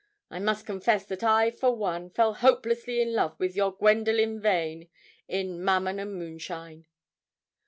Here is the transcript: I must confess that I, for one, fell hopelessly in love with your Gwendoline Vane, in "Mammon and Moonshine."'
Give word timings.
I 0.31 0.39
must 0.39 0.65
confess 0.65 1.05
that 1.05 1.23
I, 1.23 1.51
for 1.51 1.75
one, 1.75 2.09
fell 2.09 2.33
hopelessly 2.33 3.03
in 3.03 3.13
love 3.13 3.39
with 3.39 3.55
your 3.55 3.71
Gwendoline 3.71 4.39
Vane, 4.39 4.89
in 5.27 5.63
"Mammon 5.63 5.99
and 5.99 6.15
Moonshine."' 6.15 6.87